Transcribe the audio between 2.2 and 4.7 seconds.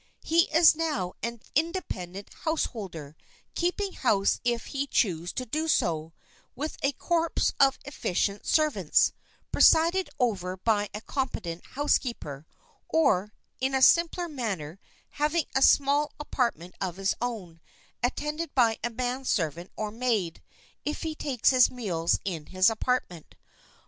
householder, keeping house if